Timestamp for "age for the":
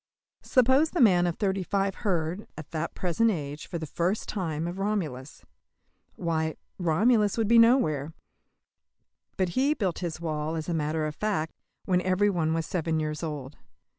3.29-3.85